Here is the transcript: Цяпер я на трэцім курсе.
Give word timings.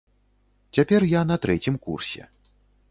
Цяпер 0.77 1.01
я 1.11 1.21
на 1.33 1.39
трэцім 1.45 1.75
курсе. 1.87 2.21